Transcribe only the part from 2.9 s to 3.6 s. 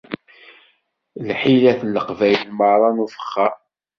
n ufexxar